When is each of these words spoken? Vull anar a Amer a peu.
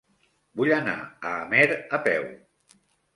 Vull 0.61 0.71
anar 0.77 0.95
a 1.31 1.33
Amer 1.33 1.67
a 1.99 1.99
peu. 2.09 2.25